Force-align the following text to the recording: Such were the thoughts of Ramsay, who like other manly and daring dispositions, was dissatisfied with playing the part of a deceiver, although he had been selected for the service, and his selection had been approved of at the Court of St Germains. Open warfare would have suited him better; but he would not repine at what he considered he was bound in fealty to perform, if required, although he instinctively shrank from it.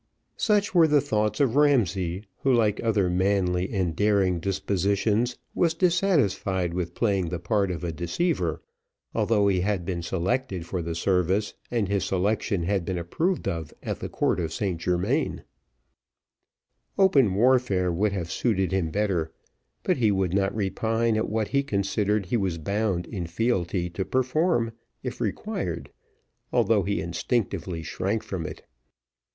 Such 0.37 0.73
were 0.73 0.87
the 0.87 0.99
thoughts 0.99 1.39
of 1.39 1.55
Ramsay, 1.55 2.23
who 2.39 2.51
like 2.51 2.81
other 2.83 3.07
manly 3.07 3.71
and 3.71 3.95
daring 3.95 4.39
dispositions, 4.39 5.37
was 5.53 5.75
dissatisfied 5.75 6.73
with 6.73 6.95
playing 6.95 7.29
the 7.29 7.37
part 7.37 7.69
of 7.69 7.83
a 7.83 7.91
deceiver, 7.91 8.63
although 9.13 9.47
he 9.47 9.59
had 9.61 9.85
been 9.85 10.01
selected 10.01 10.65
for 10.65 10.81
the 10.81 10.95
service, 10.95 11.53
and 11.69 11.87
his 11.87 12.03
selection 12.03 12.63
had 12.63 12.83
been 12.83 12.97
approved 12.97 13.47
of 13.47 13.71
at 13.83 13.99
the 13.99 14.09
Court 14.09 14.39
of 14.39 14.51
St 14.51 14.81
Germains. 14.81 15.41
Open 16.97 17.35
warfare 17.35 17.91
would 17.91 18.11
have 18.11 18.31
suited 18.31 18.71
him 18.71 18.89
better; 18.89 19.31
but 19.83 19.97
he 19.97 20.11
would 20.11 20.33
not 20.33 20.51
repine 20.55 21.15
at 21.15 21.29
what 21.29 21.49
he 21.49 21.61
considered 21.61 22.25
he 22.25 22.37
was 22.37 22.57
bound 22.57 23.05
in 23.05 23.27
fealty 23.27 23.87
to 23.91 24.03
perform, 24.03 24.71
if 25.03 25.21
required, 25.21 25.91
although 26.51 26.81
he 26.81 26.99
instinctively 26.99 27.83
shrank 27.83 28.23
from 28.23 28.47
it. 28.47 28.63